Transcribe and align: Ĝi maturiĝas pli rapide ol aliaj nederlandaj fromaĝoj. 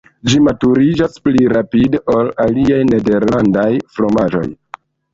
Ĝi 0.31 0.37
maturiĝas 0.45 1.19
pli 1.25 1.51
rapide 1.53 2.01
ol 2.15 2.33
aliaj 2.47 2.83
nederlandaj 2.95 3.71
fromaĝoj. 3.99 4.47